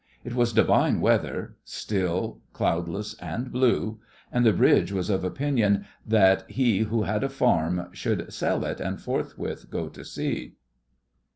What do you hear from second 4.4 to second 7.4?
the bridge was of opinion that he who had a